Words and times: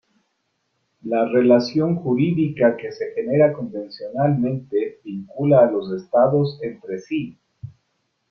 La 1.03 1.27
relación 1.27 1.95
jurídica 1.97 2.75
que 2.75 2.91
se 2.91 3.13
genera 3.13 3.53
convencionalmente, 3.53 4.99
vincula 5.03 5.59
a 5.59 5.71
los 5.71 5.91
estados 5.91 6.57
entre 6.63 6.97
sí. 6.97 7.37